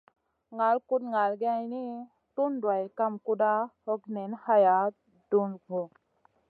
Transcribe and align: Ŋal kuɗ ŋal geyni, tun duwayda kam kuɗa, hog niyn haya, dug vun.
Ŋal 0.57 0.77
kuɗ 0.87 1.01
ŋal 1.11 1.31
geyni, 1.41 1.83
tun 2.35 2.51
duwayda 2.61 2.93
kam 2.97 3.13
kuɗa, 3.25 3.51
hog 3.85 4.01
niyn 4.13 4.31
haya, 4.43 4.75
dug 5.29 5.51
vun. 5.67 5.87